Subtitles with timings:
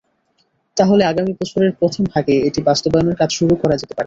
[0.77, 3.99] তাহলে আগামী বছরের প্রথম ভাগে এটি বাস্তবায়নের কাজ শুরু করা যেতে পারে।